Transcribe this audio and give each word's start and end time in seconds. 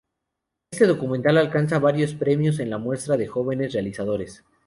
Este 0.71 0.87
documental 0.87 1.37
alcanza 1.37 1.77
varios 1.77 2.15
premios 2.15 2.57
en 2.59 2.71
la 2.71 2.79
Muestra 2.79 3.17
de 3.17 3.27
Jóvenes 3.27 3.71
Realizadores. 3.73 4.43